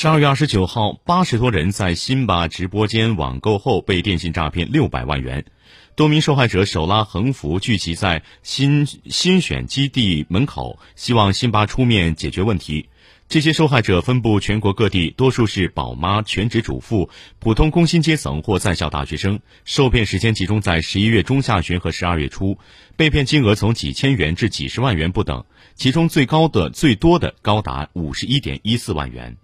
[0.00, 5.44] 十二月二十九号，八十多人在辛巴直播间网购后被电信诈骗六百万元。
[5.96, 12.88] 多名受害者手拉横幅聚集在新新选基地门口，希望辛巴出面解决问题。
[13.28, 17.10] 这些受害者分布全国各地，多数是宝妈、全职主妇、
[17.40, 22.56] 普通工薪阶层或在校大学生，受骗时间集中在十一月中下旬和十二月初，
[22.94, 25.44] 被骗金额从几千元至几十万元不等，
[25.74, 29.38] 其中最高的最多的高达五十一点一四万元。